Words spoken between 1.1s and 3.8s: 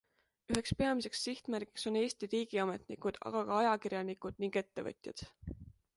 sihtmärgiks on Eesti riigiametnikud, aga ka